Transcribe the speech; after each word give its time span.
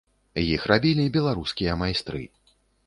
Іх 0.43 0.65
рабілі 0.71 1.05
беларускія 1.19 1.79
майстры. 1.85 2.29